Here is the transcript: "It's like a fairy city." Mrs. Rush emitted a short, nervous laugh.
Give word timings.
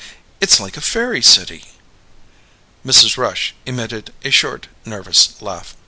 "It's 0.39 0.59
like 0.59 0.77
a 0.77 0.81
fairy 0.81 1.21
city." 1.21 1.63
Mrs. 2.83 3.17
Rush 3.17 3.53
emitted 3.67 4.11
a 4.23 4.31
short, 4.31 4.65
nervous 4.83 5.39
laugh. 5.43 5.75